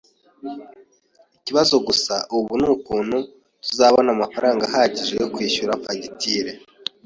Ikibazo 1.37 1.75
gusa 1.87 2.13
ubu 2.37 2.51
nukuntu 2.61 3.17
tuzabona 3.63 4.09
amafaranga 4.15 4.63
ahagije 4.69 5.13
yo 5.21 5.27
kwishyura 5.33 5.79
fagitire. 5.83 6.51